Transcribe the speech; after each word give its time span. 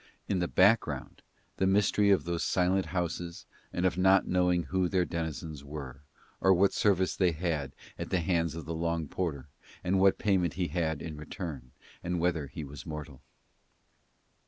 In 0.27 0.39
the 0.39 0.47
background, 0.47 1.21
the 1.57 1.67
mystery 1.67 2.09
of 2.09 2.23
those 2.23 2.41
silent 2.43 2.87
houses 2.87 3.45
and 3.71 3.85
of 3.85 3.99
not 3.99 4.25
knowing 4.25 4.63
who 4.63 4.89
their 4.89 5.05
denizens 5.05 5.63
were, 5.63 6.01
or 6.39 6.55
what 6.55 6.73
service 6.73 7.15
they 7.15 7.33
had 7.33 7.71
at 7.99 8.09
the 8.09 8.19
hands 8.19 8.55
of 8.55 8.65
the 8.65 8.73
long 8.73 9.07
porter 9.07 9.47
and 9.83 9.99
what 9.99 10.17
payment 10.17 10.55
he 10.55 10.69
had 10.69 11.03
in 11.03 11.17
return, 11.17 11.69
and 12.03 12.19
whether 12.19 12.47
he 12.47 12.63
was 12.63 12.83
mortal. 12.83 13.21